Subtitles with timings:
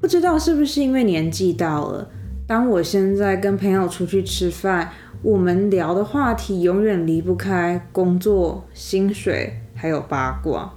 [0.00, 2.08] 不知道是不是因为年纪到了，
[2.46, 10.72] 当我现在跟朋友出去吃饭，我们聊的话题永远离不开工作、薪水还有八卦。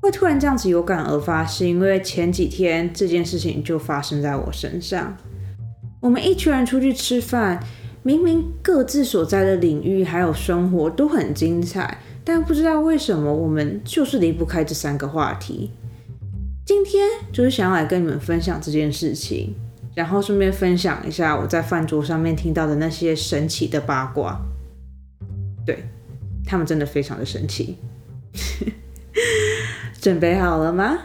[0.00, 5.16] 会突然这样子有感而发，是因为前几天这件事情就发生在我身上。
[5.98, 7.58] 我们一群人出去吃饭，
[8.04, 15.72] 明明各自所在的领域还有生活都很精彩，但不知道为什么我们就是离不开这三个话题。
[16.66, 19.54] 今天就是想要来跟你们分享这件事情，
[19.94, 24.40] 然后顺便分享一下我在饭桌上面听到的那些神奇的八卦。
[25.64, 25.84] 对
[26.44, 27.76] 他们真的非常的神奇。
[30.02, 30.98] 准备好了吗？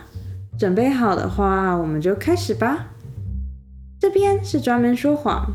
[0.58, 2.88] 准备好的话，我们就开始吧。
[4.00, 5.46] 这边是专门说谎，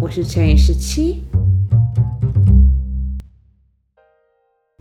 [0.00, 1.22] 我是乘以十七。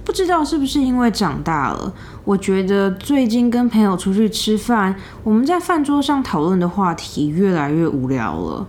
[0.09, 8.65] 不知道是不是因为长大了，我觉得最近跟朋友出去吃饭，我们在饭桌上讨论的话题越来越无聊了。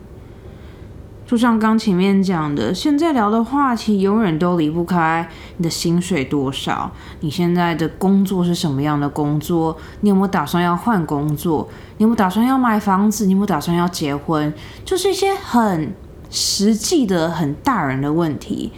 [1.26, 11.66] 就像刚前面讲的，现在聊的话题永远都离不开你的薪水多少，你现在的工作是什么样的工作，你有没有打算要换工作，
[11.96, 14.52] 你有没有打算要买房子，你有没有打算要结婚，
[14.84, 15.94] 就是一些很
[16.28, 18.70] 实际的、很大人的问题。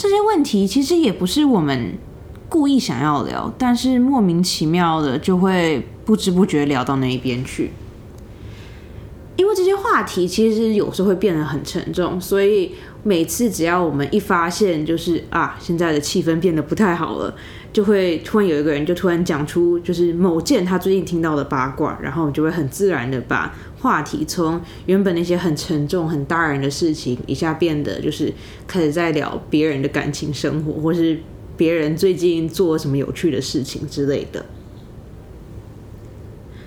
[0.00, 1.92] 这些问题其实也不是我们
[2.48, 7.70] 故意想要聊，但是莫名其妙的就会不知不觉聊到那一边去。
[9.36, 17.34] 因为这些话题其实有时候会变得很沉重，所以每次只要我们一发现就是啊，现在的气氛变得不太好了，
[17.72, 23.54] 就会突然有一个人就突然讲出就是某件他最近听到的八卦，然后就会很自然的把。
[23.80, 28.30] 话题从原本那些很沉重、很大人的事情，一下变得就是
[28.66, 31.18] 开始在聊别人的感情生活，或是
[31.56, 34.44] 别人最近做什么有趣的事情之类的。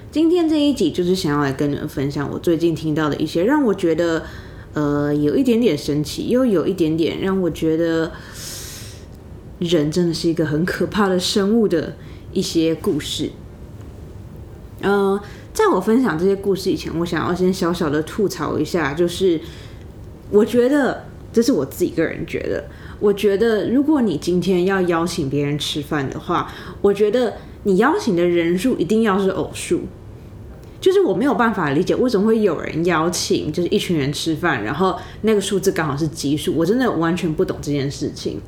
[0.09, 4.23] 今天这一集就是想要来跟你们分享我最近听到的一些让我觉得
[4.73, 8.11] 呃有一点点神奇，又有一点点让我觉得
[9.63, 11.95] 人真的是一个很可怕的生物的
[12.31, 13.31] 一些故事。
[14.81, 15.19] 嗯。
[15.53, 19.39] 在我分享这些故事以前，我想要先小小的吐槽一下，就是
[20.31, 22.63] 我觉得这是我自己个人觉得，
[22.99, 27.35] 我觉得如果你今天要邀请别人吃饭的话，我觉得
[27.65, 29.81] 你邀请的人数一定要是偶数，
[30.81, 38.41] 就是我没有办法理解为什么会有人邀请就是一群人吃饭，然后那个数字刚好是奇数，我真的完全不懂这件事情。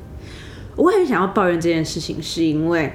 [0.76, 2.92] 我很想要抱怨这件事情，是因为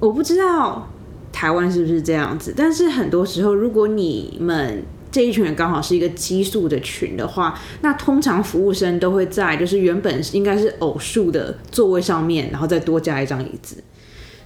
[0.00, 0.90] 我不知道。
[1.36, 2.54] 台湾是不是这样子？
[2.56, 13.82] 但是很多时候，如果你们这一群人刚好是一个激素的群的话，那通常服务生都会在就是原本应该是偶数的座位上面，然后再多加一张椅子，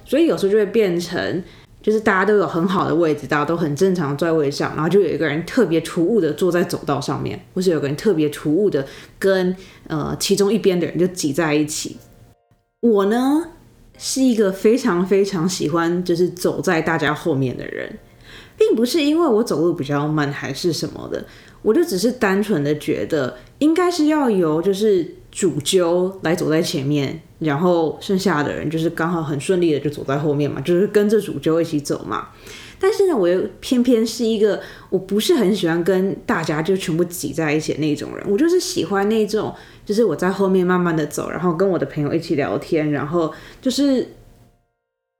[0.03, 1.43] 所以有时候就会变成
[1.83, 8.83] 就是大家都有很好的位置，大家都很正常坐在位上，然后就有一个人特别突兀的坐在走道上面，或是有个人特别突兀的
[9.19, 9.55] 跟
[9.87, 11.97] 呃其中一边的人就挤在一起。
[12.81, 13.51] 我呢？
[14.01, 17.99] 是一个非常非常喜欢就是走在大家后面的人，
[18.57, 21.25] 并不是因为我走路比较慢还是什么的，
[21.61, 32.29] 我就只是单纯的觉得应该是要由就是主揪来走在前面，然后剩下的人就是刚好很顺利的就走在后面嘛，就是跟着主揪一起走嘛。
[32.81, 39.53] 但是呢，我又偏偏是一个我不是很喜欢跟大家就全部挤在一起的那种人，我就是喜欢那种，
[39.89, 44.07] 就是我在后面慢慢的走，然后跟我的朋友一起聊天，然后就是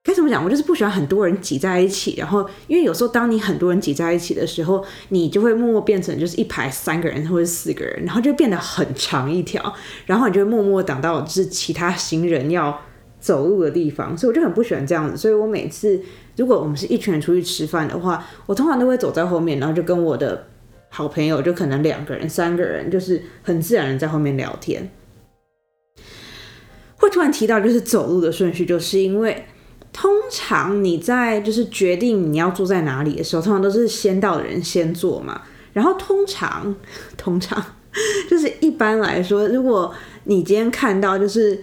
[0.03, 9.73] 该怎么讲，我就是不喜欢很多人挤在一起，然后因为有时候当你很多人挤在一起的时候，你就会默默变成就是一排三个人或者四个人，然后就变得很长一条，
[10.05, 12.79] 然后你就会默默挡到就是其他行人要
[13.19, 15.99] 走路的地方，所以我就很不喜欢这样子，所以我每次。
[16.37, 20.47] 如果我们是一群人出去吃饭的话，我通常都会走在后面，然后就跟我的
[20.89, 24.89] 好朋友，就可能两个人、三个人，就是很自然的在后面聊天。
[26.97, 29.45] 会突然提到就是走路的顺序，就是因为
[29.93, 35.41] 通常你在就是决定你要坐在哪里的时候，通常都是先到的人先坐嘛。
[35.73, 36.75] 然后通常，
[37.15, 37.63] 通常
[38.29, 39.93] 就是一般来说，如果
[40.25, 41.59] 你今天看到就是。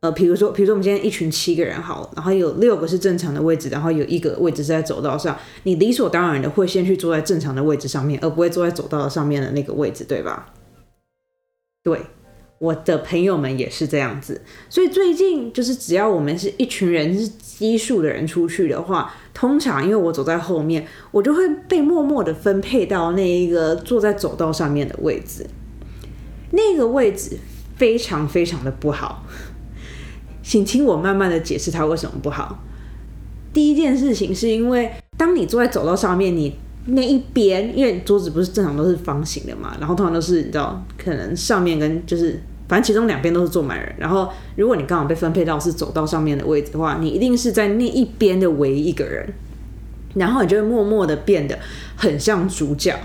[0.00, 10.54] 呃，比如说，比如说我们今天一群七个人好，然后有六个是正常的位置，然后有一个位置是在走道上，你理所当然的会先去坐在正常的位置上面，而不会坐在走道上面的那个位置，对吧？
[11.82, 12.00] 对，
[12.58, 25.46] 我的朋友们也是这样子，所以最近就是只要我们是一群人是奇数的人出去的话，通常因为我走在后面，我就会被默默的分配到那一个坐在走道上面的位置，
[26.52, 27.36] 那个位置
[27.76, 29.26] 非常非常的不好。
[30.50, 32.58] 请听我慢慢的解释它为什么不好。
[33.52, 36.56] 第一件事情是因为当你坐在走道上面，你
[36.86, 43.94] 那一边，因为桌子不是正常都是方形的嘛，然后通常都是你知道，可能上面跟就是反正其中两边都是坐满人。
[43.96, 49.32] 然后如果你刚好被分配到是走道上面的位置的话，你一定是在那一边的唯一一个人，
[50.14, 51.56] 然后你就会默默的变得
[51.94, 52.98] 很像主角。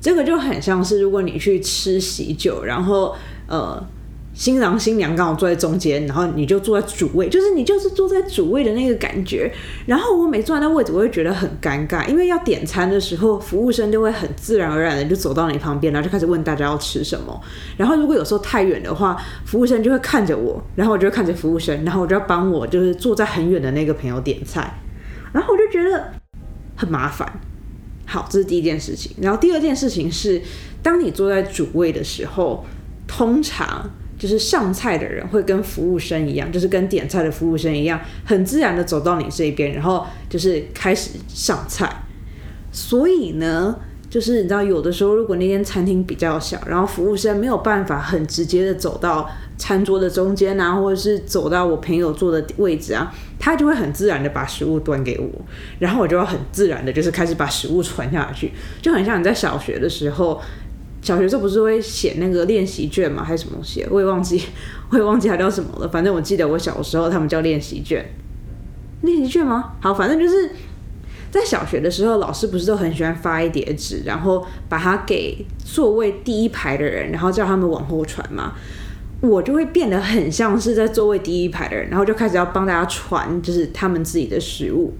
[0.00, 3.14] 这个就很像是如果你去吃喜酒，然后
[3.46, 3.86] 呃。
[4.34, 9.52] 新郎新娘刚好坐在中间，然后你就坐在主位，就是你就是坐在主位的那个感觉。
[9.84, 17.38] 然后我每坐在那位置，我会觉得很尴尬，因为要点餐的时候，服务生就会很自然而然的就走到你旁边，然后就开始问大家要吃什么。
[17.76, 24.78] 然后如果有时候太远的话，服务生就会看着我，然后我就会看着服务生，然后我就要帮我就是坐在很远的那个朋友点菜。
[25.30, 26.10] 然后我就觉得
[26.74, 27.30] 很麻烦。
[28.06, 29.12] 好，这是第一件事情。
[29.20, 30.40] 然后第二件事情是，
[30.82, 32.64] 当你坐在主位的时候，
[33.06, 33.90] 通常。
[34.22, 41.92] 就是上菜的人会跟服务生一样，就是跟点菜的服务生一样，很自然的走到你这边，然后就是开始上菜。
[42.70, 43.76] 所以呢，
[44.08, 49.28] 就是你知道，有的时候如果那间餐厅比较小，然后服务生没有办法很直接的走到
[49.58, 55.28] 餐桌的中间啊，或者是走到我朋友坐的位置啊，他就会很自然的把食物端给我，
[55.80, 60.40] 然后我就要很自然的，就是开始把食物传下去，就很像你在小学的时候。
[61.02, 63.24] 小学时候不是会写那个练习卷吗？
[63.24, 63.84] 还是什么东西？
[63.90, 64.40] 我也忘记，
[64.88, 65.88] 我也忘记它叫什么了。
[65.88, 68.02] 反正我记得我小时候他们叫练习卷，
[69.02, 69.72] 练习卷吗？
[69.80, 70.50] 好，反正就是
[71.32, 78.52] 在小学的时候，老师不是都很喜欢发一叠纸，然后把它给座位第一排的人，然后叫他们往后传嘛。
[79.20, 84.92] 我就会变得很像是在座位第一排的人，然后就开始要帮大家传，就是他们自己的食物。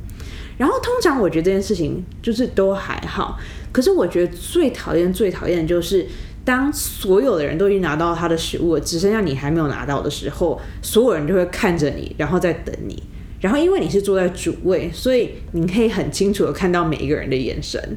[0.58, 3.38] 然后通常我觉得这件事情就是都还好。
[3.72, 6.06] 可是我觉得最讨厌、最讨厌的就是，
[6.44, 13.02] 当所有的人都已经拿到他的食物，只剩下你还没有拿到的时候，所有人就会看着你，然后再等你。
[13.40, 17.96] 然后因为你是坐在主位，所以你可以很清楚的看到每一个人的眼神。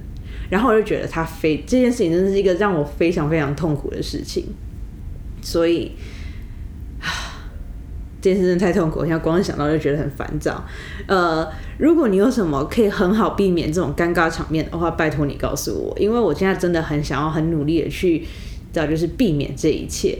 [0.49, 4.45] 然后我就觉得他非这件事情真的是一个让我非常非常痛苦的事情。
[5.41, 5.91] 所以。
[8.25, 10.65] 这件事真的太痛苦，现在光想到就觉得很烦躁。
[11.05, 18.25] 呃，如果你有什么可以很好避免这种尴尬场面的话，拜托你告诉我，因为我现在真的很想要很努力的去，
[18.73, 20.17] 找就是避免这一切。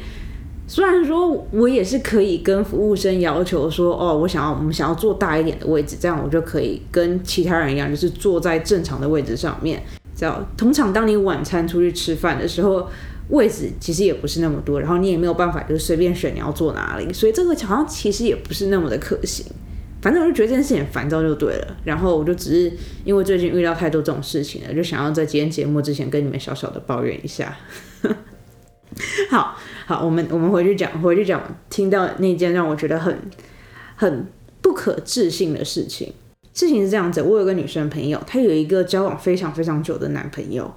[0.68, 9.82] 虽然说我也是可以跟服务生要求说，哦，我想要我们想要坐大一点的位置，这样我就可以跟其他人一样，就是坐在正常的位置上面。
[10.16, 12.88] 知道，通常当你晚餐出去吃饭的时候。
[13.30, 19.46] 位置其实也不是那么多，然后你也没有办法就是随便选你要坐哪里，所以这个好像其实也不是那么的可行。
[20.02, 22.72] 反正我就觉得这件事情烦躁就对了，然后我就只是
[23.04, 27.58] 因为最近遇到太多这种事情了，就想要在今天节目之前跟你们小小的抱怨一下。
[29.32, 29.58] 好
[29.88, 33.20] 好，我们我们回去讲，回去讲，听到那件让我觉得很
[33.96, 34.28] 很
[34.62, 36.14] 不可置信的事情。
[36.54, 40.72] 事情是这样子，我有个女生朋友，她有一个交往非常非常久的男朋友，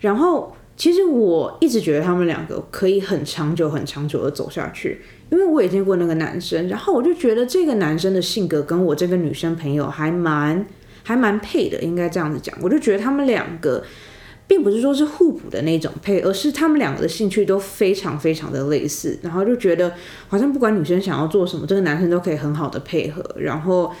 [0.00, 0.56] 然后。
[0.74, 10.66] 其实我一直觉得他们两个可以很长久、很长久的走下去，因为我也见过那个男生，然后我就觉得这个男生的性格跟我这个女生朋友还蛮、
[11.04, 12.56] 还蛮配的，应该这样子讲。
[12.60, 13.84] 我就觉得他们两个
[14.48, 19.92] 并不是说是互补的那种配，而是他们两个的兴趣都非常非常的类似，然后就觉得
[20.26, 23.92] 好像不管女生想要做什么，这个男生都可以很好的配合，然后。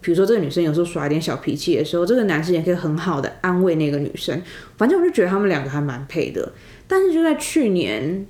[0.00, 4.42] 比如说，这个女生有时候耍一点小脾气的时候，这个男生也可以很好的安慰那个女生。
[4.76, 6.52] 反正我就觉得他们两个还蛮配的。
[6.88, 8.26] 但是就在去年，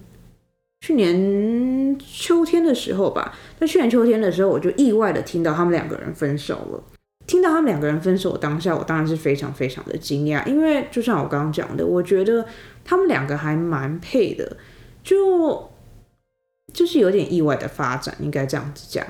[0.81, 6.83] 去年秋天的时候吧，在去年秋天的时候，我就意外的听到他们两个人分手了。
[7.27, 12.45] 听到他们两个人分手当下，我当然是非常非常的惊讶，因为就像我刚刚讲的，我觉得
[12.85, 14.57] 他们两个还蛮配的，
[15.05, 15.71] 就
[16.75, 19.07] 就是有点意外的发展，应该这样子讲。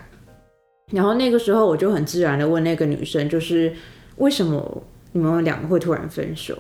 [0.91, 3.73] 然后那个时候我就很自然的问那个女生，就是
[4.17, 4.83] 为什么
[5.13, 6.57] 你们两个会突然分手？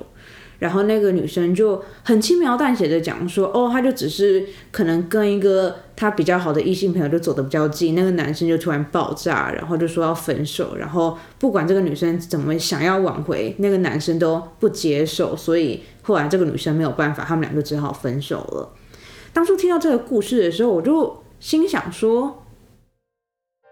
[0.60, 18.70] 然后那个女生就很轻描淡写的讲说，哦，她就只是可能跟一个她比较好的异性朋友就走得比较近，那个男生就突然爆炸，然后就说要分手，然后不管这个女生怎么想要挽回，那个男生都不接受，所以后来这个女生没有办法，他们俩就只好分手了。
[19.32, 22.44] 当初听到这个故事的时候，我就心想说。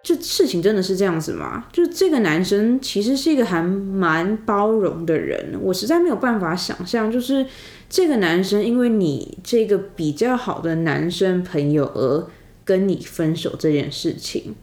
[0.02, 1.66] 这事情真的是这样子吗？
[1.72, 7.44] 就这个男生其实是一个还蛮包容的人，我实在没有办法想象，就是
[7.90, 12.26] 这个男生因为你这个比较好的男生朋友而
[12.64, 14.54] 跟你分手这件事情，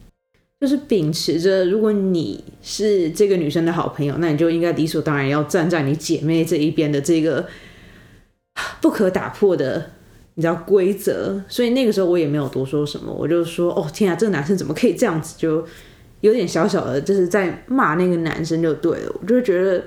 [0.60, 7.46] 就是秉持着如果你是这个女生的好朋友，那你就应该理所当然要站在你姐妹这一边的这个
[8.80, 9.92] 不可打破的。
[10.36, 15.34] 你知道规则，所以那个时候我也没有多说什么，我就说哦天啊，这个男生怎么可以这样子？
[15.38, 15.64] 就
[16.20, 19.12] 有点小小的，就是在骂那个男生就对了。
[19.20, 19.82] 我就觉得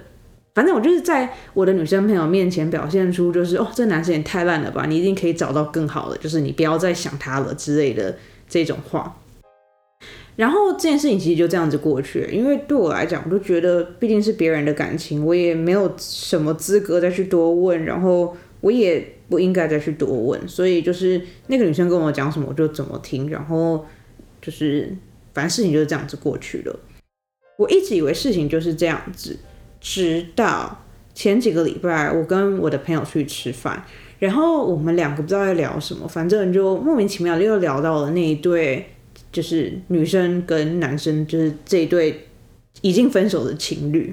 [0.55, 9.15] 反正我就是在我的女生朋友面前表现出，就是哦，这男生也太烂了吧，你一定可以找到更好的，就是你不要再想他了之类的这种话。
[10.35, 23.85] 然后这件事情其实就这样子过去了，因为对我来讲，我都觉得毕竟是别人的感情，我也没有什么资格再去多问，然后我也不应该再去多问，所以就是那个女生跟我讲什么，我就怎么听，然后
[24.41, 24.93] 就是
[25.33, 26.79] 反正事情就是这样子过去了。
[27.57, 29.37] 我一直以为事情就是这样子，
[29.79, 30.83] 直到
[31.13, 33.85] 前几个礼拜，我跟我的朋友出去吃饭，
[34.17, 38.87] 然后我们两个不知道在聊什么，反正就莫名其妙又聊到了那一对。
[39.31, 42.25] 就是女生跟男生，就是这一对
[42.81, 44.11] 已经分手的情侣，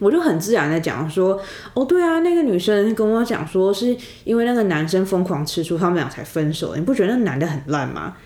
[0.00, 1.40] 我就很自然的讲说，
[1.74, 6.74] 哦，对啊，那个女生跟我讲说，是因为那个男生疯狂吃醋，他们俩才分手。
[6.74, 8.16] 你不觉得那男的很烂吗？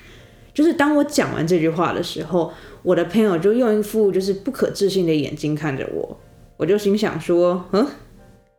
[0.55, 2.53] 就是当我讲完这句话的时候，
[2.83, 6.17] 我的朋友就用一副就是不可置信的眼睛看着我，
[6.57, 7.85] 我就心想说，嗯，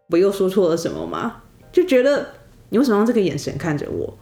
[0.09, 1.43] 我又说错了什么吗？
[1.71, 2.27] 就觉得
[2.69, 4.17] 你为什么用这个眼神看着我？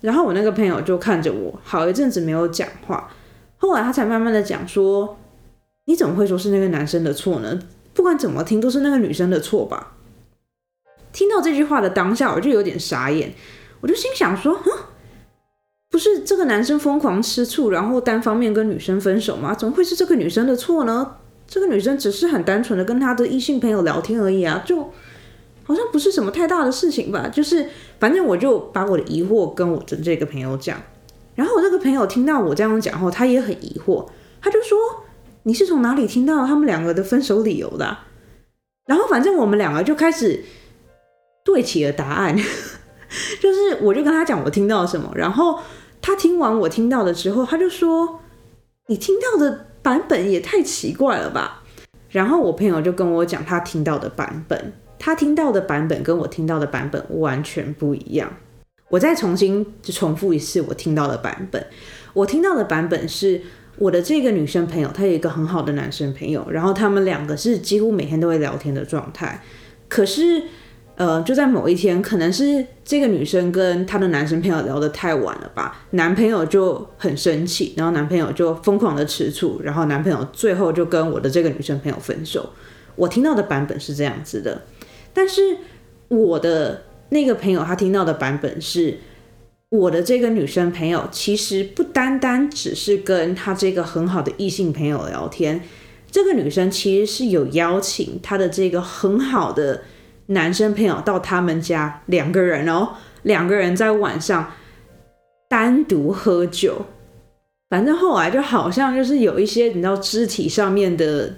[0.00, 3.08] 然后我那个朋友就看着我，好一阵子没有讲话。
[3.56, 5.16] 后来他才慢慢的讲说
[5.86, 7.56] ：“你怎么会说是那个男生的错呢？
[8.02, 9.92] 不管怎么听都是那个女生的错吧？”
[11.14, 13.32] 听到这句话的当下，我就有点傻眼。
[13.80, 14.70] 我就心想说：“哼，
[15.88, 19.54] 不是这个男生疯狂吃醋，然后单方面跟女生分手吗？
[19.54, 21.18] 怎么会是这个女生的错呢？
[21.46, 24.90] 这个女生只是很单纯的跟她的异性朋友聊天而已啊，就……”
[25.62, 30.76] 好像不是什么太大的事情吧，就是反正我就把我的疑惑跟我的这个朋友讲，
[31.36, 34.04] 然后我这个朋友听到我这样讲后，他也很疑惑，
[34.40, 34.76] 他就说
[35.44, 37.98] 你是从哪里听到他们两个的分手理由的？
[38.86, 40.44] 然后反正我们两个就开始
[41.44, 42.36] 对齐了答案，
[43.40, 45.58] 就是我就跟他讲我听到什么，然后
[46.00, 48.20] 他听完我听到的之后，他就说
[48.88, 51.62] 你听到的版本也太奇怪了吧？
[52.10, 54.72] 然后我朋友就跟我讲他听到的版本。
[54.98, 58.32] 他听到的版本跟我听到的版本完全不一样。
[58.88, 61.66] 我再重新就重复一次我听到的版本。
[62.12, 63.42] 我听到的版本是
[63.78, 69.42] 我的这个女生朋友，她有一个很好的男生朋友，然后他们两个是几乎每天都会聊天的状态。
[69.88, 70.42] 可是，
[70.96, 82.50] 呃，就在某一天，可能是这个女生跟她的男生朋友聊得太晚了吧，男朋友就很生气，然后男朋友就疯狂的吃醋，然后男朋友最后就跟我的这个女生朋友分手。
[82.94, 84.62] 我听到的版本是这样子的。
[85.14, 85.56] 但是
[86.08, 88.98] 我的那个朋友他听到的版本是，
[89.72, 95.62] 我的这个女生朋友其实不单单只是跟她这个很好的异性朋友聊天，
[96.10, 99.82] 这个女生其实是有邀请她的这个很好的
[100.26, 102.90] 男生朋友到他们家，两个人哦，
[103.22, 104.52] 两个人在晚上
[105.48, 106.84] 单独喝酒，
[107.70, 111.34] 反正后来就好像就是有一些你知道肢体上面的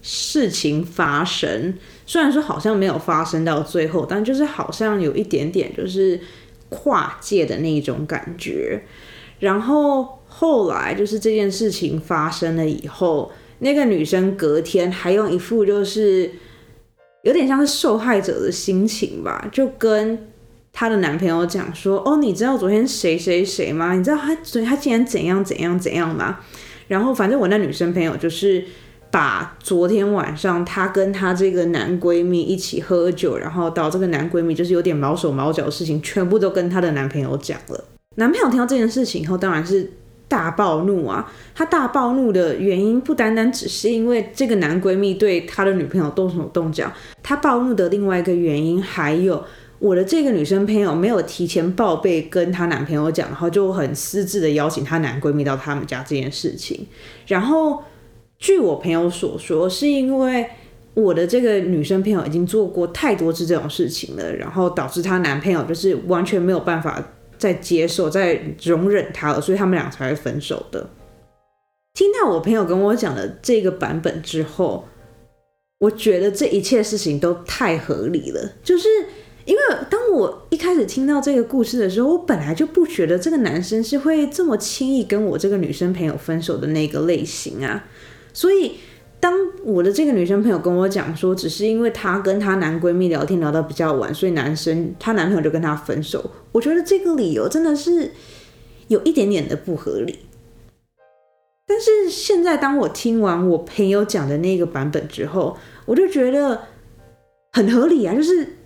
[0.00, 1.74] 事情发生。
[2.06, 6.18] 虽然说好像没有发生到最后，但就是好像有一点点就是
[6.74, 8.82] 跨界的那种感觉。
[9.38, 16.30] 然后后来就是这件事情发生了以后，那个女生隔天还用一副就是
[17.22, 20.30] 有点像是受害者的心情吧，就跟
[20.72, 23.94] 她的男朋友讲说：“哦，你知道昨天谁谁谁吗？
[23.94, 26.40] 你知道他昨天他竟然怎样怎样怎样吗？”
[26.88, 28.64] 然后反正我那女生朋友就是。
[29.14, 37.84] 把昨天晚上她跟她这个男闺蜜一起喝酒，然后到这个男闺蜜就是有点毛手毛脚的事情，全部都跟她的男朋友讲了。
[38.16, 39.88] 男朋友听到这件事情以后，当然是
[40.26, 41.32] 大暴怒啊！
[41.54, 46.92] 他大暴怒的原因不单单只是因为这个男闺蜜对他的女朋友动手动脚，
[47.22, 49.44] 他暴怒的另外一个原因还有
[49.78, 56.88] 我的这个女生朋友没有提前报备跟她男朋友讲，然后就很私自的邀请她男闺蜜到他们家这件事情，
[57.28, 57.80] 然后。
[58.44, 60.46] 据我朋友所说，是因为
[60.92, 67.02] 我的这个女生朋友已经做过太多次这种事情了，然后导致她男朋友就是完全没有办法
[67.38, 70.90] 再接受、再容忍她了，所以他们俩才会分手的。
[71.94, 74.84] 听到我朋友跟我讲的这个版本之后，
[75.78, 78.52] 我觉得这一切事情都太合理了。
[78.62, 78.86] 就是
[79.46, 87.86] 因为当我一开始听到这个故事的时候，我本来就不觉得这个男生是会这么轻易跟我这个女生朋友分手的那个类型啊。
[88.34, 88.72] 所以，
[89.18, 96.30] 当我的这个女生朋友跟我讲说，只是因为她跟她男闺蜜聊天聊到比较晚，所以男生她男朋友就跟她分手。
[96.52, 98.10] 我觉得这个理由真的是
[98.88, 100.18] 有一点点的不合理。
[101.66, 106.60] 但是现在，当我听完我朋友讲的那个版本之后，我就觉得
[107.52, 108.14] 很合理啊！
[108.14, 108.56] 就是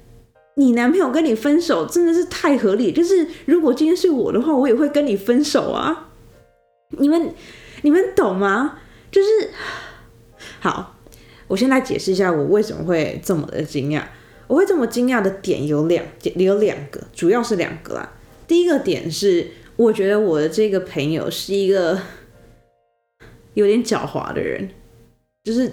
[0.57, 2.91] 你男朋友跟你分手，真的是太合理。
[2.91, 6.09] 就是如果今天是我的话，我也会跟你分手啊！
[6.99, 7.33] 你们
[7.83, 8.79] 你们懂吗？
[9.11, 9.29] 就是
[10.61, 10.97] 好，
[11.47, 14.03] 我先来解释一下我为什么会这么的惊讶。
[14.47, 16.03] 我会这么惊讶的点有两
[16.37, 18.13] 有两个，主要是两个啦。
[18.47, 19.47] 第一个点是，
[19.77, 22.01] 我觉得我的这个朋友是一个
[23.53, 24.71] 有点狡猾的人，
[25.45, 25.71] 就是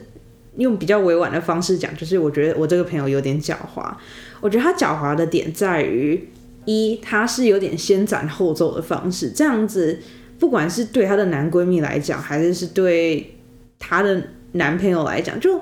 [0.58, 3.96] 用比较委婉的方式讲，就是我觉得我这个朋友有点狡猾。
[4.42, 6.28] 我觉得他狡猾的点在于，
[6.66, 10.00] 一他是有点先斩后奏的方式，这样子
[10.40, 13.36] 不管是对她的男闺蜜来讲，还是是对
[13.80, 14.22] 她的
[14.54, 15.62] 男朋友来讲，就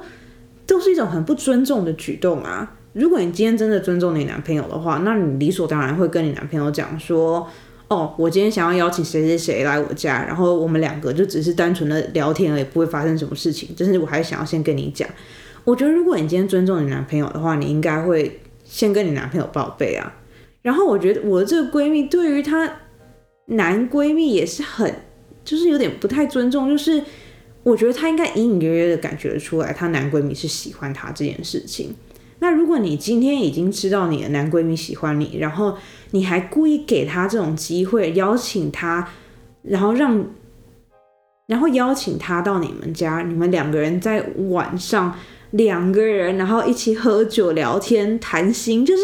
[0.66, 2.76] 都是一种很不尊重的举动啊。
[2.94, 7.48] 如果你今天真的尊重你男朋友的话，那你理所当然会跟你男朋友讲说
[7.90, 15.10] ：“哦，我今天想要邀请谁谁谁来我家，然后我们两个就只是单纯的聊天而已，不会发生什么事情。”但是我还想要先跟你讲，
[15.64, 20.14] 我觉得如果你今天尊重你男朋友的话，你应该会先跟你男朋友报备啊。
[20.62, 22.72] 然后我觉得我的这个闺蜜对于她
[23.46, 24.94] 男闺蜜也是很，
[25.44, 27.04] 就是有点不太尊重，就是
[27.64, 31.96] 我觉得她应该隐隐约约的感觉出来，她男闺蜜是喜欢她这件事情。
[32.40, 35.78] 那如果你今天已经知道你的男闺蜜喜欢你，然后
[36.12, 39.08] 你还故意给他这种机会，邀请他，
[39.62, 40.26] 然后让，
[41.48, 45.18] 然后邀请他到你们家，你们两个人在晚上
[45.52, 49.02] 两个人，然后一起喝酒、聊天、谈心，就是，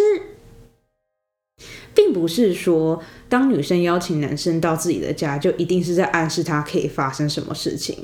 [2.00, 7.98] 并不是说当女生邀请男生到自己的家，就一定是在暗示他可以发生什么事情。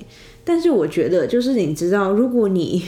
[0.43, 2.83] 但是我觉得，就是你知道，如果你。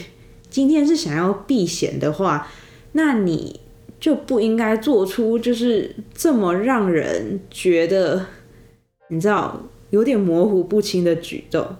[0.49, 2.47] 今天是想要避嫌的话，
[2.93, 3.59] 那你
[3.99, 8.25] 就不应该做出就是这么让人觉得
[9.09, 11.75] 你知道有点模糊不清的举动，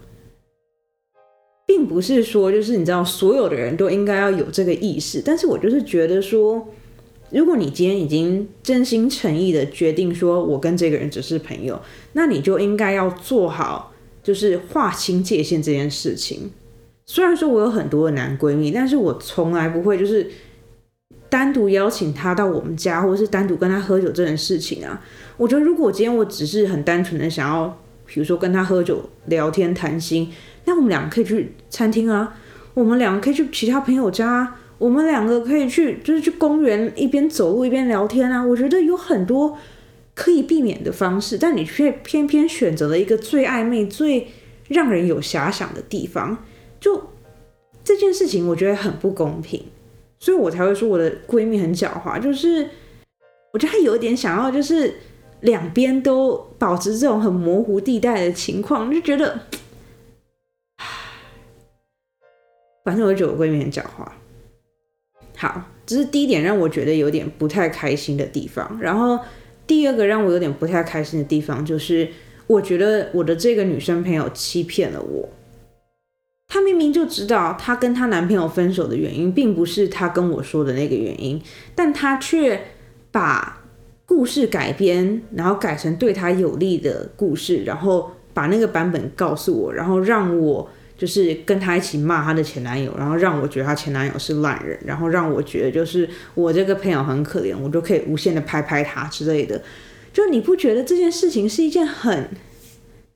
[1.66, 6.68] 并不是说就是你知道所有的人都应该要有这个意识，但是我就是觉得说，
[7.30, 11.82] 如果你今天已经真心诚意的决定说我跟这个人只是朋友，
[12.14, 13.92] 那你就应该要做好
[14.24, 16.52] 就是划清界限这件事情。
[17.06, 20.30] 虽然说我有很多的男闺蜜，但是我从来不会就是
[21.30, 25.02] 单独邀请他到我们家，或者是单独跟他喝酒这件事情啊。
[25.38, 30.32] 我觉得如果今天我只是很单纯的想要，比如说跟他喝酒、聊天、谈心，
[30.66, 32.36] 那我们两个可以去餐厅啊，
[32.74, 38.44] 我们两个可以去其他朋友家，我们两个可以去就是去公园一边走路一边聊天啊。
[38.44, 39.58] 我觉得有很多
[40.14, 44.28] 可以避免的方式，但你却偏偏选择了一个最暧昧、最
[44.68, 46.46] 让人有遐想的地方。
[46.80, 47.10] 就
[47.84, 49.64] 这件事情，我觉得很不公平，
[50.20, 52.20] 所以我才会说我的闺蜜很狡猾。
[52.20, 52.70] 就是
[53.54, 54.94] 我觉得她有一点想要，就是
[55.42, 59.40] 两边都保持这种很模糊地带的情况，就觉得，
[62.84, 64.08] 反正我就觉得我闺蜜很狡猾。
[65.40, 68.80] 好，这是第一点让我觉得有点不太开心的地方。
[68.82, 69.20] 然后
[69.68, 72.10] 第二个让我有点不太开心的地方，就是
[72.48, 75.30] 我觉得我的这个女生朋友欺骗了我。
[76.48, 81.40] 她明明就知道，她跟她男朋友分手的原因，并不是她跟我说的那个原因，
[81.76, 82.60] 但她却
[83.12, 83.62] 把
[84.06, 99.62] 故事改编，然后改成对她有利的故事，然后把那个版本告诉我，然后让我就是跟她一起骂她的前男友，然后让我觉得她前男友是烂人，然后让我觉得就是我这个朋友很可怜，我就可以无限的拍拍他之类的。
[100.12, 102.28] 就你不觉得这件事情是一件很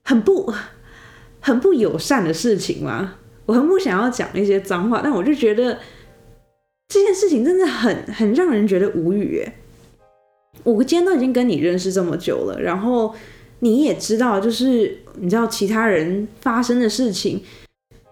[0.03, 0.53] 很不
[1.39, 3.15] 很不友善的事情吗？
[3.47, 5.79] 我很不想要讲那些脏话，但我就觉得
[6.89, 9.53] 这件事情真的很很让人觉得无语耶。
[10.63, 13.15] 我今天都已经跟你认识这么久了，然后
[13.59, 17.41] 你也知道，就是你知道其他人发生的事情，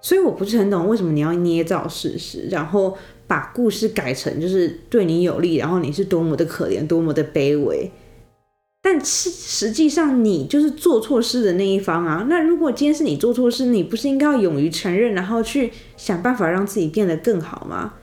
[0.01, 7.91] 所以我不是很懂为什么你要捏造事实，然后把故事改成就是对你有利，然后你是多么的可怜，多么的卑微。
[8.81, 12.25] 但是实际上，你就是做错事的那一方啊。
[12.29, 17.95] 那如果今天是你做错事，你不是应该要勇于承认，然后去想办法让自己变得更好吗？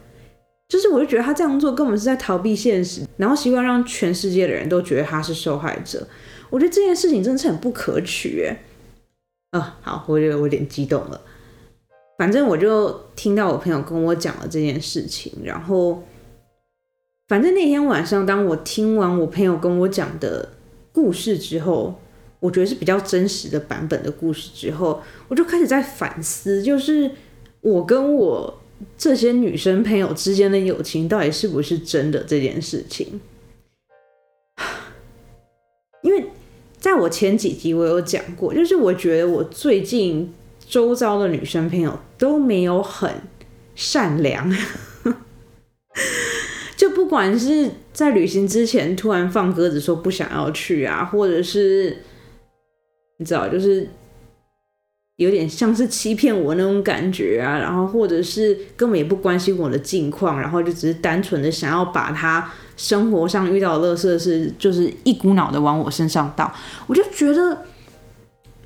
[0.68, 6.06] 就是我就觉得他这样做根本是在逃避现实，然后希望让全世界的人都觉得他是受害者。
[6.50, 8.58] 我觉得这件事情真的是很不可取诶。
[9.52, 11.20] 啊，好，我觉得我有点激动了。
[12.18, 16.02] 反正我就听到我朋友跟我讲了这件事情，然后
[17.28, 20.50] 反正那天晚上，当我听完我朋友跟我讲的。
[20.96, 21.94] 故事之后，
[22.40, 27.10] 我觉得是比较真实的版本的故事之后，我就开始在反思，就是
[27.60, 28.58] 我跟我
[28.96, 33.20] 这些女生朋友之间的友情到底是不是真的这件事情。
[36.00, 36.24] 因为
[36.78, 40.32] 在我前几集我有讲过，就是我觉得我最近
[40.68, 43.10] 周遭的女生朋友都没有很
[43.74, 44.50] 善良。
[46.76, 51.96] 就不管是在旅行之前突然放鸽子说不想要去啊，或者是
[53.18, 53.88] 你知道，就是
[55.16, 66.52] 有点像是欺骗我那种感觉啊，然后或者是根本也不关心我的近况，然后就只是单纯的想要把他生活上遇到的乐色事，就是一股脑的往我身上倒。
[66.86, 67.64] 我就觉得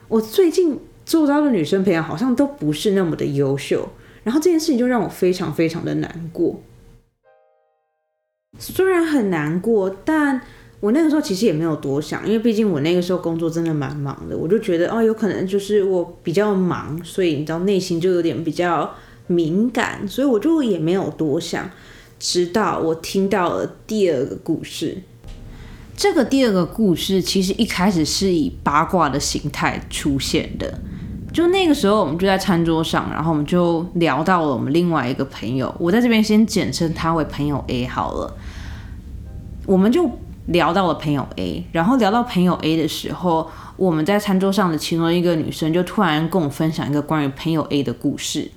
[0.08, 0.76] 我最近
[1.10, 3.88] 受到的女生培养好像都不是那么的优秀，
[4.22, 6.62] 然后这件事情就让我非常非常的难过。
[8.60, 10.40] 虽然很难过，但。
[10.78, 18.90] 我那个时候其实也没有多想，因为毕竟我那个时候工作真的蛮忙的，我就觉得哦，有可能就是我比较忙，所以你知道内心就有点比较
[19.26, 21.70] 敏感，所以我就也没有多想。
[22.18, 24.96] 直到我听到了第二个故事，
[25.94, 30.78] 这个第二个故事其实一开始是以八卦的形态出现的。
[31.32, 38.34] 就那个时候，我们就在餐桌上，然后我们就聊到了我们另外一个朋友，我在这边先简称他为朋友 A 好了，
[39.66, 40.10] 我们就。
[40.46, 48.50] 聊到了朋友 A，然后聊到朋友 A 的时候，我们在餐桌上的其中一个女生就突然跟我分享一个关于朋友 A 的故事。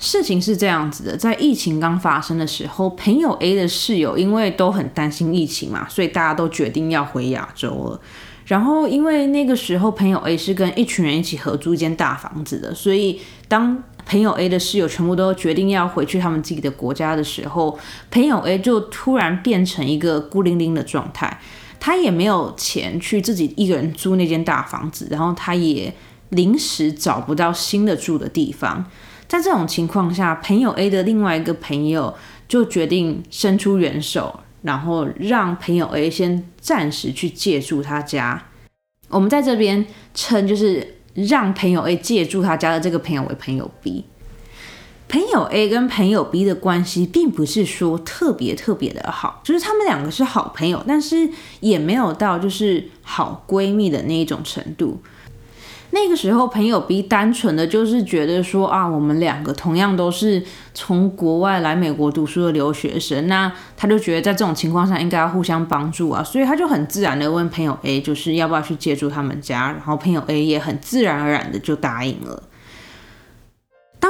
[0.00, 8.00] 事情是这样子的，在疫情刚发生的时候，朋友 A 的室友因为都很担心疫情嘛，所以大家都决定要回亚洲了。
[8.48, 17.78] 然后因为那个时候朋友 A 是跟一群人一起合租一间大房子的，所以当朋友 A 的室友全部都决定要回去他们自己的国家的时候，
[18.10, 21.38] 朋友 A 就突然变成一个孤零零的状态。
[21.80, 25.94] 他也没有钱去自己一个人租那间大房子，然后他也
[26.30, 28.84] 临时找不到新的住的地方。
[29.28, 32.12] 在这种情况下，朋友 A 的另外一个朋友
[32.48, 38.46] 就决定伸出援手，然后让朋友 A 先暂时去借住他家。
[39.08, 40.94] 我们在这边称就是。
[41.14, 44.04] 让朋友 A 借住他家的这个朋友为朋友 B，
[45.08, 55.02] 朋友 A 跟朋友 B 的关系并不是说特别特别的好，就是他们两个是好朋友，但是也没有到就是好闺蜜的那一种程度。
[55.90, 60.42] 那个时候，朋友 B 单纯的就是觉得说啊，我们两个同样都是
[60.74, 72.42] 从国外来美国读书的留学生，那他就觉得在这种情况下应该要互相帮助啊，所以他就很自然的问朋友 A，就是要不要去借住他们家，然后朋友 A 也很自然而然的就答应了。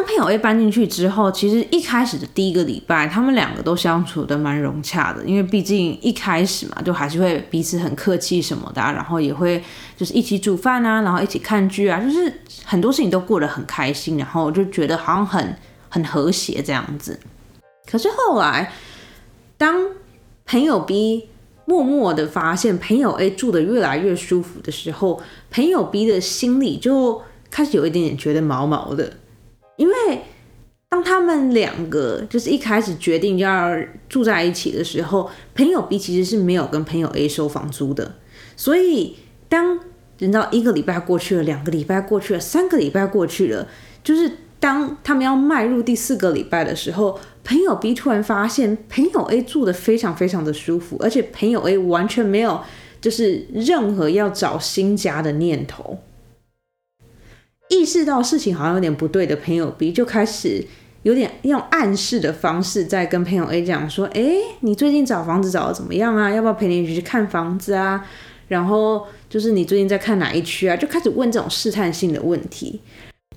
[0.08, 9.62] 朋友 A 搬进去之后，其实一开始的第一个礼拜，他们两个都相处的蛮融洽的，因为毕竟一开始嘛，就还是会彼此很客气什么的，然后也会
[9.98, 12.32] 就是一起煮饭啊，然后一起看剧啊，就是
[12.64, 15.54] 很多事情都过得很开心，然后就觉得好像很
[15.90, 17.20] 很和谐这样子。
[17.84, 18.72] 可是后来，
[19.58, 19.76] 当
[20.46, 21.28] 朋友 B
[21.66, 29.12] 默默的发现朋友 A 住的越来越舒服的时候，朋友 B 的心里就开始有一点点觉得毛毛的。
[29.78, 29.94] 因为
[30.90, 33.74] 当他们两个就是一开始决定要
[34.08, 38.16] 住在一起的时候，朋友 B 其实是没有跟朋友 A 收房租的。
[38.56, 39.16] 所以
[39.48, 39.78] 当
[40.18, 43.68] 等到一个礼拜过去了，两个礼拜过去了，三个礼拜过去了，
[44.02, 52.60] 就是当他们要迈入第四个礼拜的时候，朋友 B 突然发现朋友 A 住的非常非常的舒服，而且朋友 A 完全没有
[53.00, 55.98] 就是任何要找新家的念头。
[57.68, 60.64] 意识到事情好像有点不对的朋友 B 就开始
[61.02, 66.30] 有点用暗示的方式在跟朋友 A 讲说：“哎，你最近找房子找的怎么样啊？
[66.30, 68.04] 要不要陪你一起去看房子啊？
[68.48, 72.80] 然后就是你最近在看哪一区啊？”就开始问这种试探性的问题。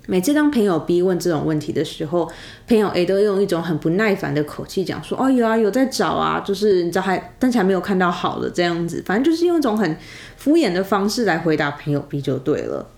[0.08, 2.28] 每次当朋友 B 问这种问题的时候，
[2.66, 9.96] 朋友 A 都用一种很不耐烦的口气讲说：“哦，有啊，有在找啊，就是你知道还，但是还没有看到好的这样子，反正就是用一种很
[10.36, 12.88] 敷衍的方式来回答朋友 B 就对了。”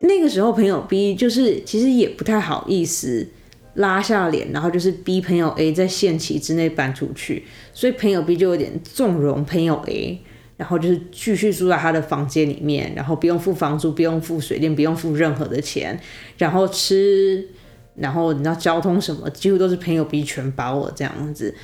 [0.00, 3.26] 那个时候，朋友 B 就是其实也不太好意思
[3.74, 10.20] 拉下脸，然后就是逼朋友 A 在限期之内搬出去，所以朋友 B 就有点纵容朋友 A，
[10.56, 15.98] 然后就是继续住在他的房间里面，然后不用付房租，不用付水电，不用付任何的钱，
[16.36, 17.48] 然后吃，
[17.96, 21.54] 然后你知道交通什么，几乎都是朋友 B 全包了这样子。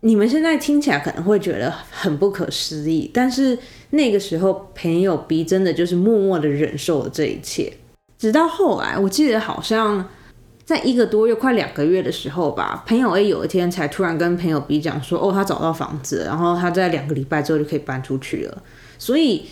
[0.00, 3.58] 你们现在听起来可能会觉得很不可思议，但是
[3.90, 7.72] 那个时候朋友 B 真的就是默默的忍受了这一切，
[8.16, 10.08] 直到后来，我记得好像
[10.64, 18.62] 在一个多月、快两个月的时候吧，朋友 A 有一天才突然跟朋友 B 讲说：“哦，他找到房子，然后他在两个礼拜之后就可以搬出去了。”
[18.98, 19.46] 所以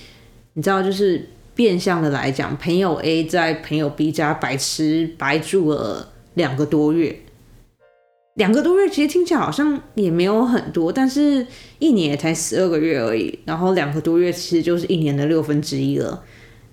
[0.52, 7.18] 你知道，就是变相的来讲，朋友 A 在朋友 B 家白吃白住了两个多月。
[8.36, 11.46] 两个多月其实听起来好像也没有很多，但是
[11.78, 13.38] 一年也才十二个月而已。
[13.46, 16.22] 然后两个多月其实就是一年的六分之一了。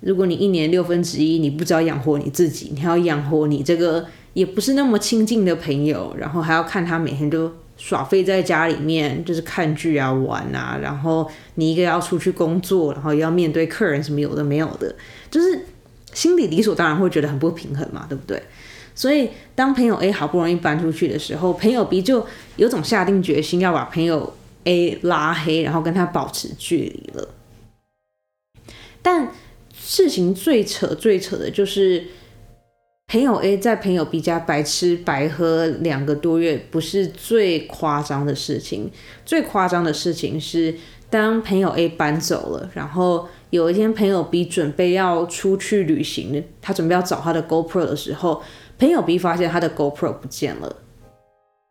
[0.01, 14.93] 如果你一年六分之一你不知道养活你自己，你还要养活你这个也不是那么亲近的朋友，然后还要看他每天都耍废在家里面，就是看剧啊、玩啊，然后你一个要出去工作，然后要面对客人什么有的没有的，
[15.31, 15.65] 就是
[16.11, 18.43] 心里理所当然会觉得很不平衡嘛，对不对？
[18.95, 22.25] 所以当朋友 A 好不容易搬出去的时候，朋友 B 就
[22.57, 24.33] 有种下定决心要把朋友
[24.65, 27.29] A 拉黑，然后跟他保持距离了。
[29.01, 29.31] 但
[29.73, 32.05] 事情最扯最扯的就是，
[33.07, 38.91] 朋友 A 在朋友 B 家白吃白喝两个多月，不是最夸张的事情。
[39.25, 40.75] 最夸张的事情是，
[41.09, 43.27] 当朋友 A 搬走了，然后。
[43.53, 48.41] 有一天，朋友 B 准备要出去旅行，他准备要找他的 GoPro 的时候，
[48.77, 50.75] 朋友 B 发现他的 GoPro 不见了。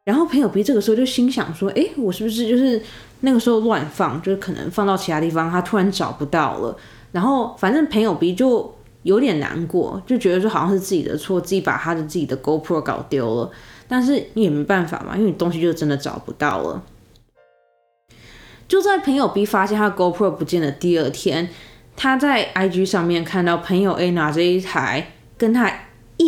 [0.05, 2.83] 然后朋友 B 这个时候就心想说：“哎，我是不是就是
[3.21, 6.77] 那个时候乱放，就是可能放到其他地方，他突然找不到了。”
[7.13, 13.51] 然后反正朋友 B 就有点难过，就觉得说好像是自己的错，自己把他的自己的 GoPro 搞丢了。
[13.87, 16.83] 但是也没办法嘛，因为你东西就真的找不到了。
[18.67, 21.49] 就在朋友 B 发现他的 GoPro 不见的第二天。
[21.95, 25.71] 他在 IG 上面看到朋友 A 拿着一台跟他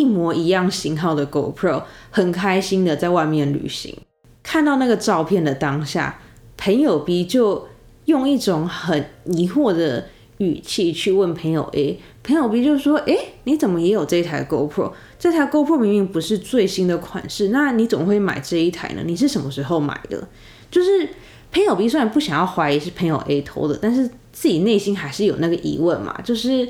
[0.05, 3.97] 一模一样型号的 GoPro，很开心的在外面旅行。
[4.43, 6.19] 看到那个照片的当下，
[6.55, 7.67] 朋友 B 就
[8.05, 14.91] 用一种很疑惑的语气去问朋友 A，朋友 B 就说：“哎，你怎么也有这台 GoPro？
[15.17, 19.01] 这台 GoPro 明明不是最新的款式，那你怎么会买这一台呢？
[19.05, 20.27] 你是什么时候买的？”
[20.69, 21.09] 就是
[21.51, 24.09] 朋友 B 虽然不想要怀疑是朋友 A 偷的，但是。
[24.35, 26.67] 自己内心还是有那个疑问嘛，就是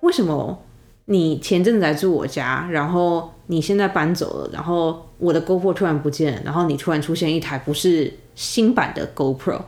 [0.00, 0.58] 为什么
[1.06, 9.60] 你前阵子来住我家，然后你现在搬走了，然后我的 GoPro 突然不见，然后你突然出现一台不是新版的 GoPro，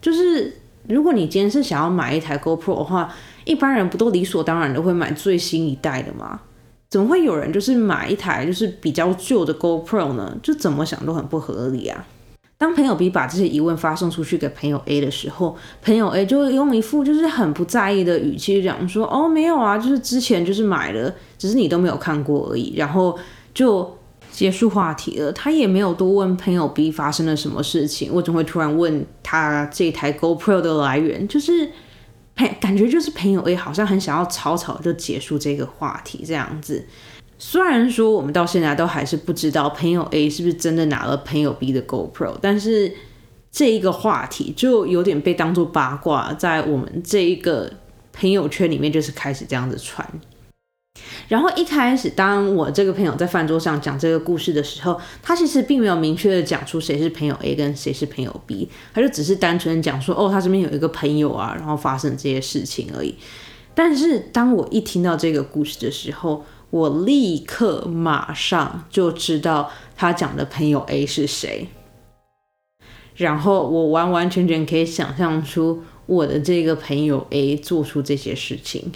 [0.00, 0.56] 就是
[0.88, 6.40] 如果你今天是想要买一台 GoPro 的话，一般人不都理所当然的会买最新一代的吗？
[6.88, 10.36] 怎么会有人就是买一台就是比较旧的 GoPro 呢？
[10.42, 12.04] 就怎么想都很不合理啊。
[12.60, 23.18] 当朋友 B 把这些疑问发送出去给朋友 A 的时候，朋友 A 就用一副就是很不在意的语气讲说：“哦，没有啊，就是之前就是买了，只是你都没有看过而已。”然后
[23.54, 23.96] 就
[24.30, 25.32] 结束话题了。
[25.32, 31.70] 他也没有多问朋友 B 发生了什么事情，为什么会突然问他这台 GoPro 的来源，就是
[32.60, 36.84] 感觉就是朋友 A 好像很想要草草就结束这个话题这样子。
[37.42, 42.92] 虽然说我们到现在都还是不知道朋友 A 是不是真的拿了朋友 B 的 GoPro，但是
[43.50, 47.72] 这一个话题就有点被当做八卦，在我们这一个
[48.12, 50.06] 朋友圈里面就是开始这样子传。
[51.28, 63.14] 然后一开始，当我这个朋友在饭桌上讲这个故事的时候，他其实并没有明确的讲出谁是朋友 A 跟谁是朋友 B，他就只是单纯讲说，哦，他这边有一个朋友啊，然后发生这些事情而已。
[63.74, 71.66] 但是当我一听到这个故事的时候，我立刻马上就知道他讲的朋友 A 是谁，
[73.16, 78.92] 然后我完完全全可以想象出我的这个朋友 A 做出这些事情。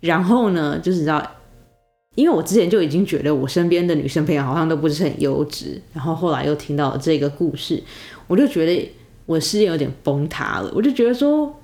[0.00, 1.24] 然后呢，就是知道，
[2.16, 7.80] 因为我之前就已经觉得我身边的女生朋友好像都不是很优质，然后后来又听到了这个故事，
[8.26, 8.92] 我就觉得
[9.26, 10.72] 我的世界有点崩塌了。
[10.74, 11.54] 我就觉得说，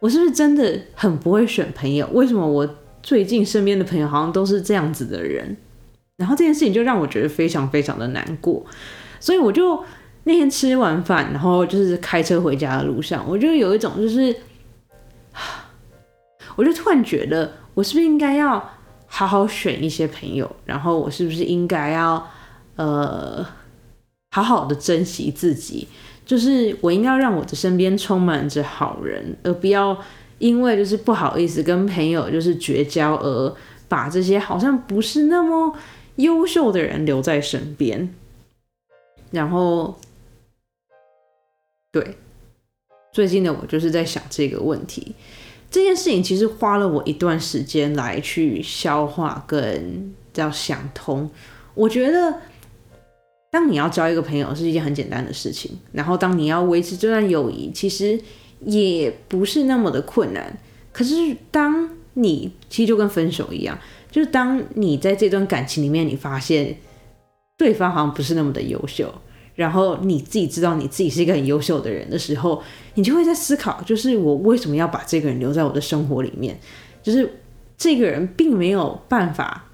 [0.00, 2.08] 我是不是真的很不会选朋友？
[2.12, 2.68] 为什么我？
[3.06, 5.56] 最近身边的朋友好像都是这样子的人，
[6.16, 8.66] 然后这件事情就让我觉得非常非常的难过，
[9.20, 9.80] 所以我就
[10.24, 14.34] 那天吃完饭，然后就是开车回家的路上，我就有一种就是，
[16.56, 18.72] 我就突然觉得我是不是应该要
[19.06, 22.28] 好好选一些朋友，然后我是不是应该要
[22.74, 23.46] 呃
[24.32, 25.86] 好好的珍惜自己，
[26.24, 29.96] 就是我应该让我的身边充满着好人，而不要。
[30.38, 33.56] 因为就是不好意思跟朋友就是绝交，而
[33.88, 35.74] 把这些好像不是那么
[36.16, 38.14] 优秀的人留在身边。
[39.30, 39.98] 然后，
[41.90, 42.16] 对，
[43.12, 45.14] 最近的我就是在想这个问题。
[45.70, 51.30] 这件事情其实花了我一段时间来去消化跟要想通。
[51.74, 52.40] 我觉得，
[53.50, 58.20] 当你要交一个朋友是一件很简单的事情，然后当你要维持这段友谊，其实。
[58.60, 60.58] 也不是那么的困难，
[60.92, 61.14] 可是
[61.50, 63.78] 当你其实就跟分手一样，
[64.10, 66.76] 就是当你在这段感情里面，你发现
[67.58, 69.14] 对方好像不是那么的优秀，
[69.54, 72.62] 然后你自己知道你自己是一个很优秀的人的时候，
[72.94, 76.58] 你就会在思考，就是我为什么要把这个人留在我的生活里面？
[77.02, 77.40] 就是
[77.76, 79.70] 这个人并没有办法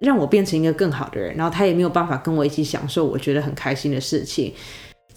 [0.00, 4.52] 让我变成一个更好的人，然后他也没有办法跟我一起享受我觉得很开心的事情。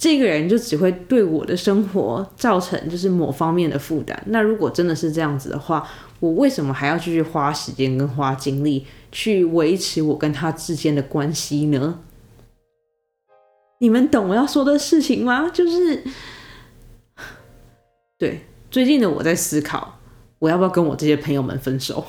[0.02, 4.20] 这个人就只会对我的生活造成就是某方面的负担。
[4.26, 5.88] 那如果真的是这样子的话，
[6.20, 12.00] 我为什么还要继续花时间跟花精力去维持我跟他之间的关系呢？
[13.78, 15.52] 你们懂我要说的事情吗？
[15.54, 16.04] 就是，
[18.18, 20.00] 对最近的我在思考，
[20.40, 22.04] 我要不要跟我这些朋友们分手？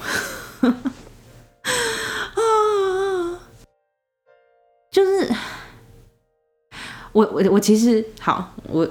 [7.13, 8.89] 我我我其实好，我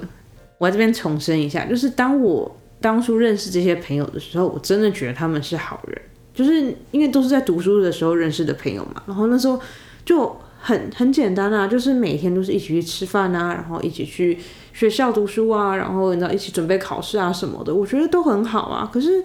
[0.58, 6.00] 我这边重申一下，就是当我当初认识这些朋友的时候，我真的觉得他们是好人，
[6.32, 9.02] 就是因为都是在读书的时候认识的朋友嘛。
[9.06, 9.60] 然后那时候
[10.04, 14.38] 就很很简单啊，就是每天都是一起去吃饭啊，然后一起去
[14.72, 18.88] 学校读书啊，然后你知道一起准备考试啊什么的，我觉得都很好啊。
[18.92, 19.22] 可是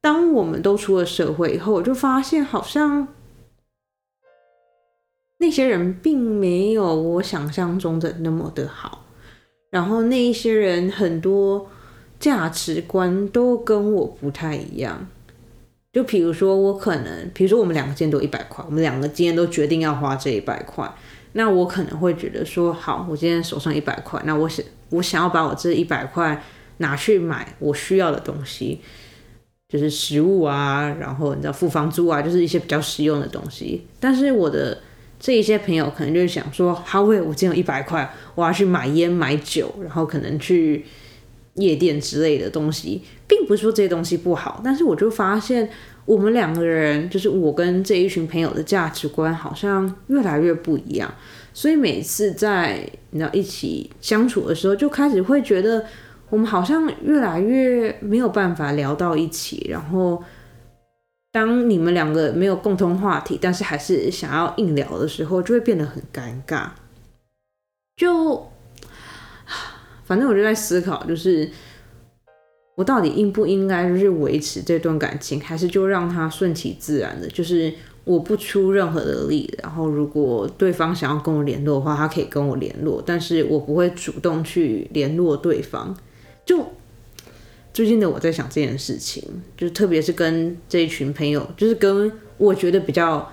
[0.00, 3.06] 当我们都出了社会以后，我就发现好像
[5.40, 9.06] 那些人并没有我想象中的那么的好，
[9.70, 11.66] 然后那一些人很多
[12.18, 15.08] 价值观都跟我不太一样。
[15.92, 20.88] 就比如说，我可能，比如说我们两个今天都一百块，我们两个今天都决定要花这一百块，
[21.32, 26.44] 那我可能会觉得说，好，我今天手上一百块，那我想我想要把我这一百块
[26.76, 28.80] 拿去买我需要的东西。
[29.68, 33.86] 就是食物啊，然后你知道付房租啊，就是一些比较实用的东西。
[34.00, 34.76] 但是我的
[35.20, 40.84] 这一些朋友可能就是想说，好，喂，我今天有一百块，我要去买烟买酒，然后可能去
[41.54, 45.68] 夜店之类的东西，并不是说这些东西不好，但是我就发现
[46.06, 51.14] 我们两个人，就是我跟这一群朋友的价值观好像越来越不一样，
[51.52, 52.80] 所以每次在
[53.10, 55.84] 你知道一起相处的时候，就开始会觉得。
[56.30, 60.22] 我们好像越来越没有办法聊到一起，然后
[61.32, 66.70] 当你们两个没有共同话题，但是还是想要硬聊的时候，就会变得很尴尬。
[67.96, 68.48] 就
[70.04, 71.48] 反正我就在思考，就是
[72.74, 85.96] 我到底应不应该就是维持这段感情，还是就让它顺其自然的，就是我不出任何的力，然后如果对方想要跟我联络的话，他可以跟我联络，但是我不会主动去联络对方。
[86.44, 86.66] 就
[87.72, 89.22] 最近的我在想这件事情，
[89.56, 93.30] 就特别是跟这一群朋友，就是跟我觉得比较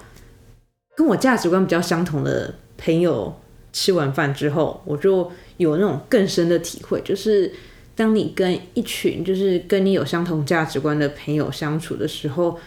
[0.95, 3.33] 跟我价值观比较相同的朋友
[3.73, 7.51] 吃完饭之后，我就有那种更深的体会，就是
[7.95, 12.59] 当你跟一群就是跟你有相同价值观的朋友相处的时候，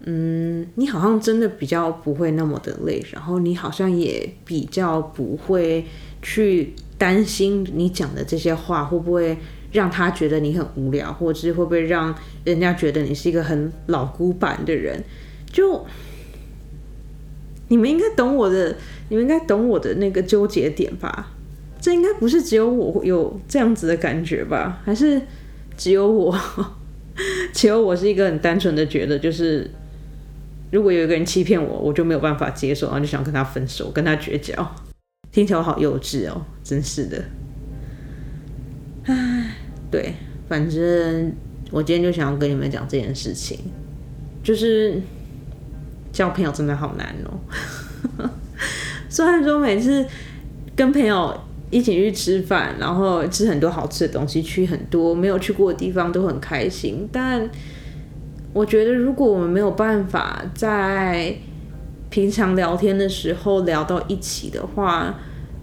[0.00, 5.86] 嗯，你好像真的比较不会那么的累，然后你好像也比较不会
[6.20, 9.38] 去担心你讲的这些话会不会。
[9.76, 15.04] 让他觉得你很无聊，或者是会不会让人家觉得你是一个很老古板的人？
[15.52, 15.86] 就
[17.68, 18.74] 你们应该懂我的，
[19.10, 21.30] 你们应该懂我的那个纠结点吧？
[21.78, 24.80] 这应该不是只有我有这样子的感觉吧？
[24.84, 25.20] 还是
[25.76, 26.34] 只有我？
[27.52, 29.70] 只有我是一个很单纯的觉得，就是
[30.70, 34.74] 如果有一个人欺骗我，我就没有办法接受，然后就想跟他分手，跟他绝交。
[35.30, 37.24] 听起来我好幼稚哦，真是的。
[39.04, 39.45] 唉，
[39.90, 40.14] 对，
[40.48, 41.32] 反正
[41.70, 43.58] 我今天就想要跟你们讲这件事情，
[44.42, 45.00] 就是
[46.12, 48.28] 交朋友真的好难哦。
[49.08, 50.04] 虽然说每次
[50.74, 51.38] 跟朋友
[51.70, 57.48] 一起去吃饭，然后吃很多好吃的东西，去很多没有去过的地方都很开心，但
[58.52, 61.34] 我觉得如果我们没有办法在
[62.10, 65.14] 平常聊天的时候聊到一起的话，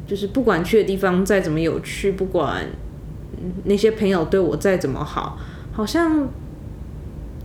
[0.08, 2.66] 就是不管去的地方再怎么有趣，不管。
[3.66, 5.38] 那些朋友对我再怎么好，
[5.72, 6.28] 好像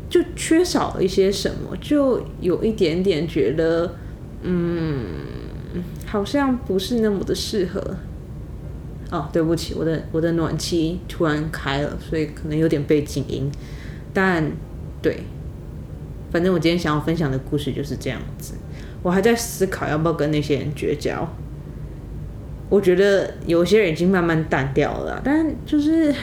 [0.08, 3.94] 就缺少了一些什么，就有一点点觉得，
[4.42, 5.04] 嗯，
[6.06, 7.96] 好像不是那么的适合。
[9.10, 13.50] 哦，对不起，我的我的暖气突然开了，所以可能有点背景音。
[14.12, 14.52] 但
[15.00, 15.22] 对，
[16.30, 18.54] 反正我今天想要分享的故事就是这样子。
[19.02, 21.26] 我还在思考要不要跟那些人绝交。
[22.70, 26.14] 我觉得有些人已经慢慢淡掉了，但就是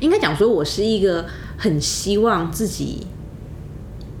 [0.00, 1.24] 应该讲说，我是一个
[1.56, 3.06] 很希望自己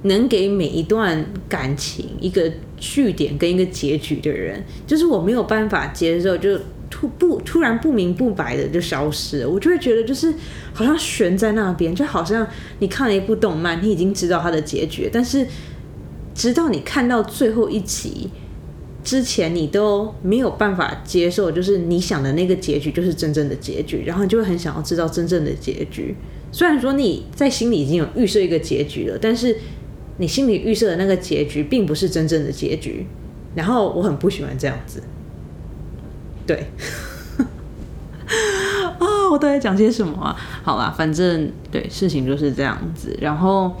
[0.02, 4.62] 能给每一段感情一个句点跟一个结局的人。
[4.86, 6.56] 就是我没有办法接受，就
[6.88, 10.32] 突不突然不明不白的就消失了，我就会觉得就是
[10.72, 12.46] 好像悬在那边，就好像
[12.78, 15.44] 你看了一部动漫，你已经知道它的结局，但是
[16.32, 18.30] 直到你看到最后一集。
[19.06, 26.16] 之前你都没有办法接受，就是你想的那个结局就是真正的结局，然后你就会很想要知道真正的结局。
[26.50, 29.56] 虽然说你在心里已经有预设一个结局了，但是
[30.16, 33.06] 你心里预设的那个结局并不是真正的结局。
[33.54, 35.00] 然后我很不喜欢这样子。
[36.44, 36.66] 对，
[38.98, 40.36] 啊，我都在讲些什么啊？
[40.64, 43.16] 好吧，反正对事情就是这样子。
[43.20, 43.72] 然后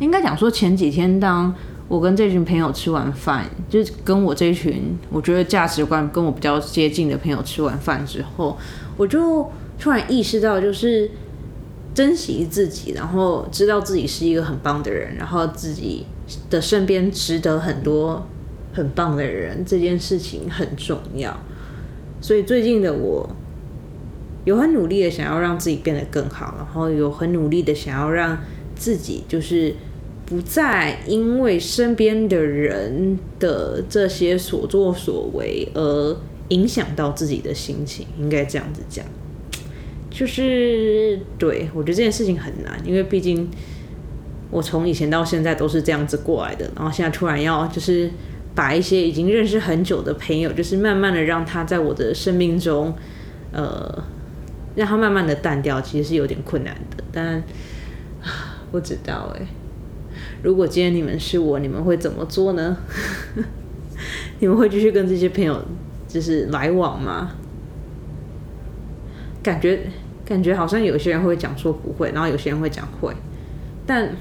[0.00, 1.54] 应该讲说前几天当。
[1.92, 8.56] 我跟这群朋友吃完饭，就是跟我这群我觉得价值观跟我比较接近的朋友吃完饭之后，
[8.96, 9.46] 我就
[9.78, 11.10] 突然意识到，就是
[11.92, 16.06] 珍惜自己，然后知道自己是一个很棒的人，然后自己
[16.48, 18.26] 的身边值得很多
[18.72, 21.38] 很棒的人，这件事情很重要。
[22.22, 23.28] 所以最近的我，
[24.46, 28.38] 有很努力的想要让自己变得更好，然后有很努力的想要让
[28.74, 29.74] 自己就是
[30.24, 36.16] 不再因为身边的人的这些所作所为而
[36.48, 39.04] 影响到自己的心情，应该这样子讲。
[40.10, 43.48] 就是对我觉得这件事情很难，因为毕竟
[44.50, 48.10] 我从以前到现在都是这样子过来的，然后现在突然要就是
[48.54, 52.94] 把一些已经认识很久的朋友，就是慢慢的让他在我的生命中，
[53.52, 54.04] 呃，
[54.76, 57.02] 让他慢慢的淡掉，其实是有点困难的。
[57.10, 57.42] 但
[58.70, 59.46] 不知道哎，
[60.42, 62.76] 如果今天你们是我，你们会怎么做呢？
[64.40, 65.62] 你们会继续跟这些朋友
[66.08, 67.32] 就是来往吗？
[69.42, 69.80] 感觉。
[70.24, 73.12] 感觉好像有些人会讲说不会，然后有些人会讲会，
[73.84, 74.16] 但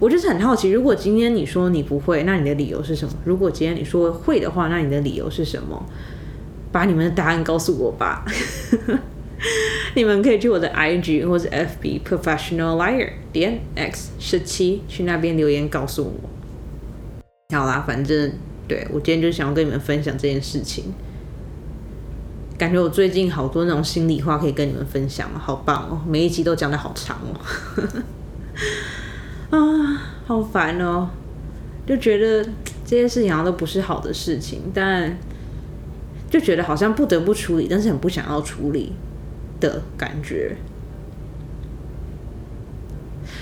[0.00, 3.14] 我就是很好奇，如果今天你说你不会，那你的理由是什么？
[3.24, 5.84] 如果今天你说会的话，那你的理由是什么？
[6.72, 8.24] 把你们的答案告诉我吧。
[9.94, 17.56] 你们可以去我的 IG 或者 FB Professional Liar 点 X 十七去那边留言告诉我。
[17.56, 18.32] 好啦，反正
[18.68, 20.92] 对我今天就想要跟你们分享这件事情。
[22.58, 26.00] 感觉我最近好多那种心里话可以跟你们分享，好棒哦！
[26.08, 27.38] 每一集都讲的好长哦，
[29.58, 31.10] 啊，好烦哦！
[31.86, 32.42] 就觉得
[32.84, 35.18] 这些事情好像都不是好的事情，但
[36.30, 38.92] 就觉得好像不得不处理，但是很不想要处理
[39.60, 40.56] 的感觉。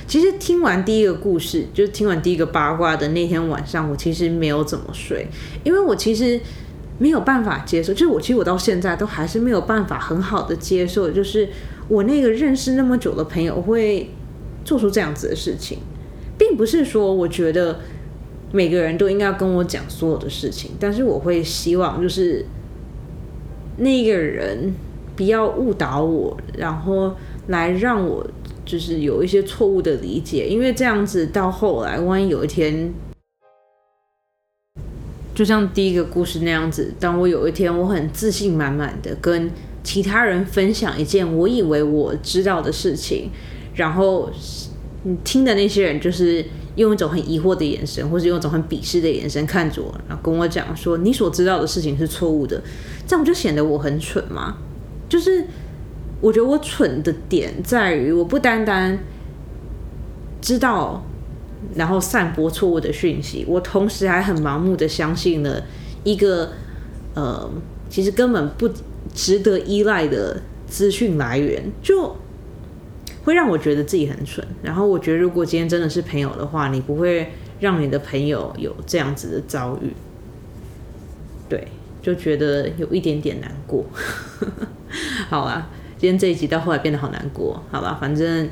[0.07, 5.27] 其实听完第一个故事，就是听完第一个八卦的那天晚上，我其实没有怎么睡，
[5.65, 6.41] 因为我其实。
[6.97, 11.49] 没有办法接受，就是我其实我到现在都还是没有办法很好的接受，就是
[11.89, 14.09] 我那个认识那么久的朋友会
[14.65, 15.79] 做出这样子的事情，
[16.39, 17.81] 并不是说我觉得
[18.53, 22.47] 每个人都应该要跟我讲所有的事情，但是我会希望就是
[23.79, 24.73] 那个人
[25.17, 27.15] 不要误导我，然后
[27.49, 28.27] 来让我
[28.65, 32.93] 就是有一些错误的理解，因为这样子到后来，万一有一天。
[35.35, 39.51] 就像第一个故事那样子，当我有一天我很自信满满的跟
[39.83, 43.31] 其他人分享一件我以为我知道的事情，
[43.75, 44.31] 然后
[45.03, 46.45] 你听的那些人就是
[46.77, 52.63] 用一种很疑惑的眼神，或者用一种很鄙视的眼神看着我，然后跟我讲说你所知道的事情是错误的，
[53.05, 54.57] 这样就显得我很蠢吗？
[55.09, 55.47] 就是
[56.21, 58.99] 我觉得我蠢的点在于，我不单单
[60.41, 61.05] 知道。
[61.75, 65.65] 然后散播错误的讯息，我同时还很盲目的相信了
[66.05, 66.53] 一个
[67.15, 67.51] 呃，
[67.89, 68.69] 其实根本不
[69.15, 72.15] 值得依赖的资讯来源，就
[73.25, 74.47] 会让我觉得自己很蠢。
[74.63, 79.91] 然后我觉得，如果今天真的是朋友的话，你不会让你的朋友有这样子的遭遇，
[81.49, 81.67] 对，
[82.05, 83.85] 就觉得有一点点难过。
[85.29, 88.49] 好啦，今天这一集到后来变得好难过，好吧，反正。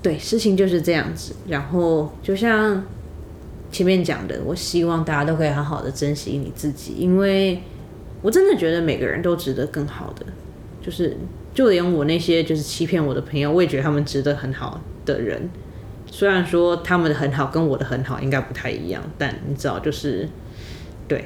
[0.00, 1.34] 对，事情就是这样子。
[1.48, 2.80] 然后就像
[3.72, 7.60] 前面讲的，我希望大家都可以好好的珍惜你自己，因为
[8.22, 10.24] 我真的觉得每个人都值得更好的。
[10.80, 11.16] 就是
[11.52, 15.50] 就连我那些就是欺骗我的朋友，我也觉得他们值得很好的人。
[16.06, 20.28] 虽然说他们的很好跟我的很好应该不太一样，但你知道，就是
[21.08, 21.24] 对，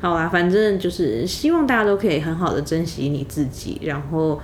[0.00, 4.40] 好啦，反正就是希望大家都可以很好的珍惜你自己，然后。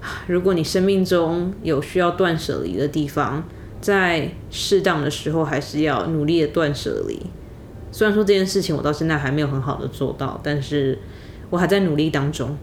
[0.28, 3.42] 如果你生命中有需要断舍离的地方，
[3.80, 7.20] 在适当的时候还是要努力的断舍离。
[7.90, 10.96] 虽然说这件事情我到现在还没有很好的做到，但是
[11.50, 12.56] 我还在努力当中。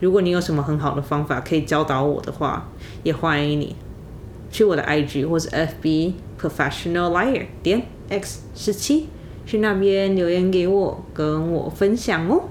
[0.00, 2.68] 如果你有什么很好的方法可以教导我的话，
[3.02, 3.74] 也欢迎你
[4.50, 9.08] 去我的 IG 或者 FB Professional Liar 点 X 十七
[9.46, 12.42] 去那边留言给我，跟我分享哦。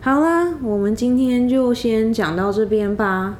[0.00, 3.38] 好啦，我们今天就先讲到这边吧。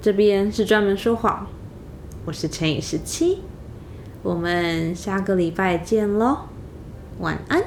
[0.00, 1.46] 这边是专门说谎，
[2.24, 3.40] 我是乘以十七，
[4.22, 6.46] 我们下个礼拜见喽，
[7.18, 7.62] 晚安。